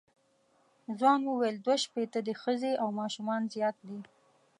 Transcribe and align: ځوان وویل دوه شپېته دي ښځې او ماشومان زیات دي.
ځوان 0.97 1.21
وویل 1.25 1.57
دوه 1.65 1.75
شپېته 1.83 2.19
دي 2.27 2.33
ښځې 2.41 2.71
او 2.81 2.87
ماشومان 2.99 3.41
زیات 3.53 3.77
دي. 3.87 3.99